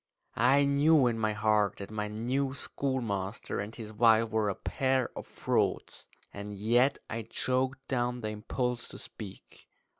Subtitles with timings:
[0.35, 5.11] I knew in my heart that my new schoolmaster and his wife were a pair
[5.15, 9.67] of frauds, and yet I choked down the impulse to speak.